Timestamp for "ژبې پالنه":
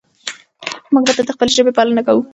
1.57-2.01